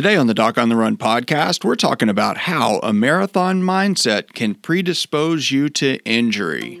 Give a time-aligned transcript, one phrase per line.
[0.00, 4.32] Today on the Doc on the Run podcast, we're talking about how a marathon mindset
[4.32, 6.80] can predispose you to injury.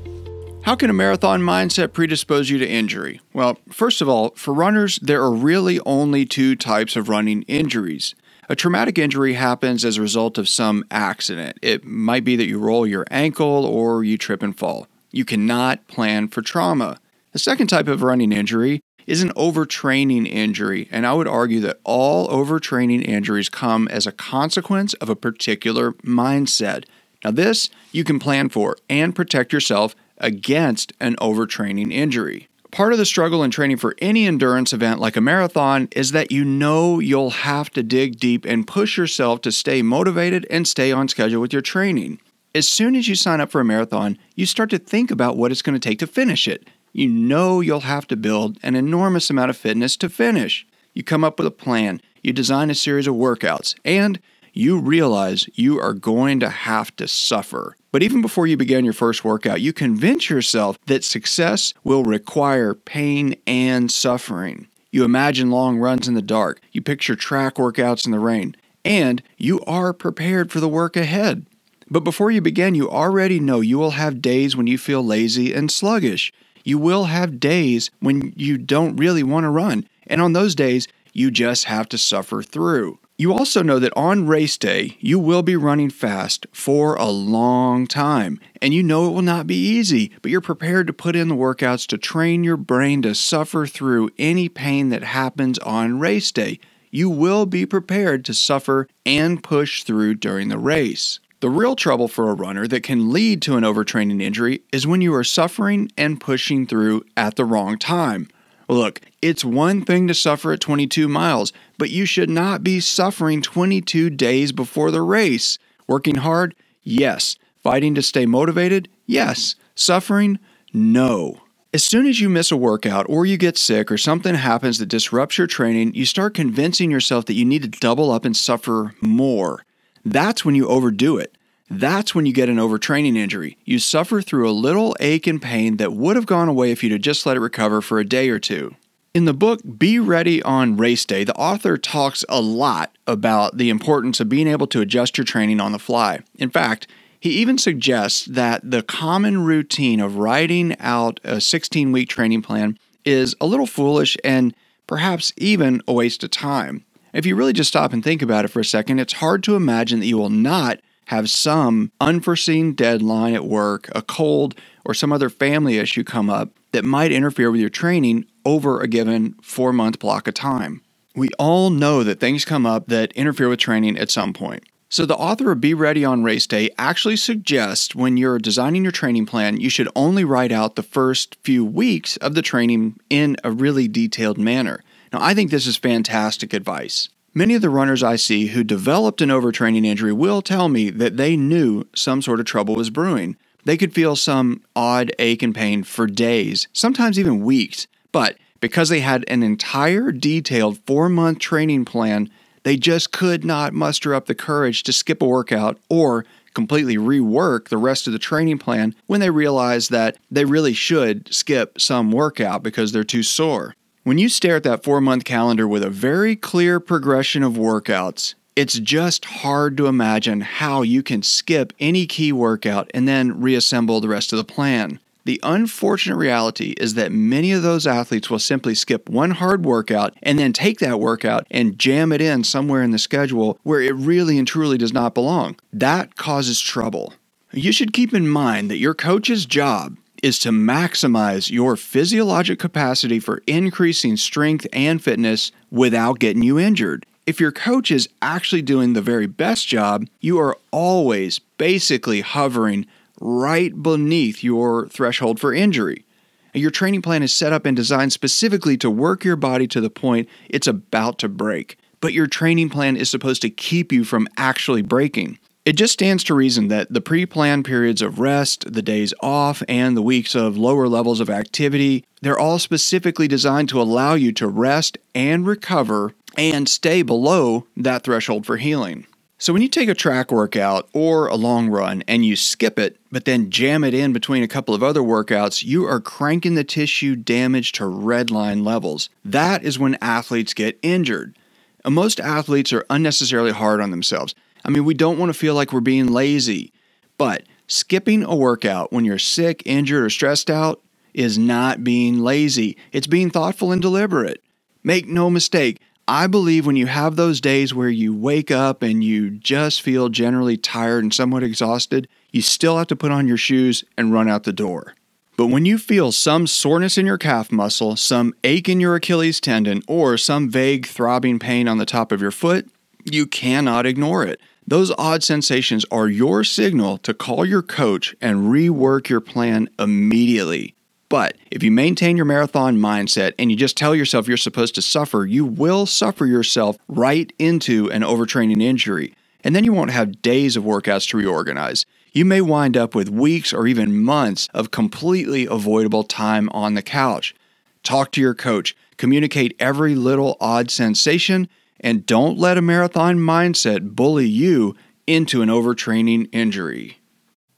[0.63, 3.19] How can a marathon mindset predispose you to injury?
[3.33, 8.13] Well, first of all, for runners, there are really only two types of running injuries.
[8.47, 11.57] A traumatic injury happens as a result of some accident.
[11.63, 14.87] It might be that you roll your ankle or you trip and fall.
[15.11, 16.99] You cannot plan for trauma.
[17.31, 21.79] The second type of running injury is an overtraining injury, and I would argue that
[21.83, 26.85] all overtraining injuries come as a consequence of a particular mindset.
[27.23, 32.47] Now, this you can plan for and protect yourself against an overtraining injury.
[32.71, 36.31] Part of the struggle in training for any endurance event like a marathon is that
[36.31, 40.93] you know you'll have to dig deep and push yourself to stay motivated and stay
[40.93, 42.21] on schedule with your training.
[42.55, 45.51] As soon as you sign up for a marathon, you start to think about what
[45.51, 46.65] it's going to take to finish it.
[46.93, 50.65] You know you'll have to build an enormous amount of fitness to finish.
[50.93, 54.19] You come up with a plan, you design a series of workouts, and
[54.53, 57.75] you realize you are going to have to suffer.
[57.91, 62.73] But even before you begin your first workout, you convince yourself that success will require
[62.73, 64.67] pain and suffering.
[64.91, 69.21] You imagine long runs in the dark, you picture track workouts in the rain, and
[69.37, 71.45] you are prepared for the work ahead.
[71.89, 75.53] But before you begin, you already know you will have days when you feel lazy
[75.53, 76.31] and sluggish.
[76.63, 80.87] You will have days when you don't really want to run, and on those days,
[81.13, 82.97] you just have to suffer through.
[83.21, 87.85] You also know that on race day, you will be running fast for a long
[87.85, 91.27] time, and you know it will not be easy, but you're prepared to put in
[91.27, 96.31] the workouts to train your brain to suffer through any pain that happens on race
[96.31, 96.59] day.
[96.89, 101.19] You will be prepared to suffer and push through during the race.
[101.41, 105.01] The real trouble for a runner that can lead to an overtraining injury is when
[105.01, 108.29] you are suffering and pushing through at the wrong time.
[108.71, 113.41] Look, it's one thing to suffer at 22 miles, but you should not be suffering
[113.41, 115.59] 22 days before the race.
[115.89, 116.55] Working hard?
[116.81, 117.35] Yes.
[117.61, 118.87] Fighting to stay motivated?
[119.05, 119.55] Yes.
[119.75, 120.39] Suffering?
[120.71, 121.41] No.
[121.73, 124.85] As soon as you miss a workout or you get sick or something happens that
[124.85, 128.95] disrupts your training, you start convincing yourself that you need to double up and suffer
[129.01, 129.65] more.
[130.05, 131.35] That's when you overdo it.
[131.71, 133.57] That's when you get an overtraining injury.
[133.63, 136.91] You suffer through a little ache and pain that would have gone away if you'd
[136.91, 138.75] have just let it recover for a day or two.
[139.13, 143.69] In the book Be Ready on Race Day, the author talks a lot about the
[143.69, 146.19] importance of being able to adjust your training on the fly.
[146.35, 146.87] In fact,
[147.17, 152.77] he even suggests that the common routine of writing out a 16 week training plan
[153.05, 154.53] is a little foolish and
[154.87, 156.83] perhaps even a waste of time.
[157.13, 159.55] If you really just stop and think about it for a second, it's hard to
[159.55, 160.81] imagine that you will not
[161.11, 164.55] have some unforeseen deadline at work, a cold,
[164.85, 168.87] or some other family issue come up that might interfere with your training over a
[168.87, 170.81] given four month block of time.
[171.13, 174.63] We all know that things come up that interfere with training at some point.
[174.87, 178.91] So, the author of Be Ready on Race Day actually suggests when you're designing your
[178.93, 183.35] training plan, you should only write out the first few weeks of the training in
[183.43, 184.81] a really detailed manner.
[185.11, 187.09] Now, I think this is fantastic advice.
[187.33, 191.15] Many of the runners I see who developed an overtraining injury will tell me that
[191.15, 193.37] they knew some sort of trouble was brewing.
[193.63, 198.89] They could feel some odd ache and pain for days, sometimes even weeks, but because
[198.89, 202.29] they had an entire detailed four month training plan,
[202.63, 207.69] they just could not muster up the courage to skip a workout or completely rework
[207.69, 212.11] the rest of the training plan when they realized that they really should skip some
[212.11, 213.73] workout because they're too sore.
[214.03, 218.33] When you stare at that four month calendar with a very clear progression of workouts,
[218.55, 224.01] it's just hard to imagine how you can skip any key workout and then reassemble
[224.01, 224.99] the rest of the plan.
[225.25, 230.15] The unfortunate reality is that many of those athletes will simply skip one hard workout
[230.23, 233.93] and then take that workout and jam it in somewhere in the schedule where it
[233.93, 235.59] really and truly does not belong.
[235.71, 237.13] That causes trouble.
[237.53, 243.19] You should keep in mind that your coach's job is to maximize your physiologic capacity
[243.19, 247.05] for increasing strength and fitness without getting you injured.
[247.25, 252.85] If your coach is actually doing the very best job, you are always basically hovering
[253.19, 256.05] right beneath your threshold for injury.
[256.53, 259.89] Your training plan is set up and designed specifically to work your body to the
[259.89, 261.77] point it's about to break.
[262.01, 265.37] but your training plan is supposed to keep you from actually breaking.
[265.63, 269.61] It just stands to reason that the pre planned periods of rest, the days off,
[269.69, 274.31] and the weeks of lower levels of activity, they're all specifically designed to allow you
[274.33, 279.05] to rest and recover and stay below that threshold for healing.
[279.37, 282.97] So, when you take a track workout or a long run and you skip it,
[283.11, 286.63] but then jam it in between a couple of other workouts, you are cranking the
[286.63, 289.09] tissue damage to red line levels.
[289.23, 291.37] That is when athletes get injured.
[291.85, 294.33] And most athletes are unnecessarily hard on themselves.
[294.63, 296.73] I mean, we don't want to feel like we're being lazy,
[297.17, 300.81] but skipping a workout when you're sick, injured, or stressed out
[301.13, 302.77] is not being lazy.
[302.91, 304.43] It's being thoughtful and deliberate.
[304.83, 309.03] Make no mistake, I believe when you have those days where you wake up and
[309.03, 313.37] you just feel generally tired and somewhat exhausted, you still have to put on your
[313.37, 314.95] shoes and run out the door.
[315.37, 319.39] But when you feel some soreness in your calf muscle, some ache in your Achilles
[319.39, 322.69] tendon, or some vague throbbing pain on the top of your foot,
[323.05, 324.41] you cannot ignore it.
[324.71, 330.75] Those odd sensations are your signal to call your coach and rework your plan immediately.
[331.09, 334.81] But if you maintain your marathon mindset and you just tell yourself you're supposed to
[334.81, 339.13] suffer, you will suffer yourself right into an overtraining injury.
[339.43, 341.85] And then you won't have days of workouts to reorganize.
[342.13, 346.81] You may wind up with weeks or even months of completely avoidable time on the
[346.81, 347.35] couch.
[347.83, 351.49] Talk to your coach, communicate every little odd sensation,
[351.81, 354.75] and don't let a marathon mindset bully you
[355.05, 356.99] into an overtraining injury.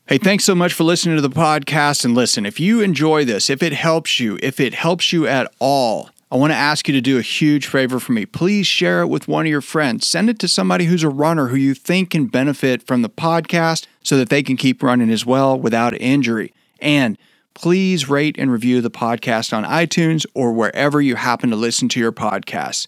[0.07, 2.03] Hey, thanks so much for listening to the podcast.
[2.03, 5.53] And listen, if you enjoy this, if it helps you, if it helps you at
[5.59, 8.25] all, I want to ask you to do a huge favor for me.
[8.25, 10.07] Please share it with one of your friends.
[10.07, 13.85] Send it to somebody who's a runner who you think can benefit from the podcast
[14.01, 16.51] so that they can keep running as well without injury.
[16.79, 17.17] And
[17.53, 21.99] please rate and review the podcast on iTunes or wherever you happen to listen to
[21.99, 22.87] your podcasts.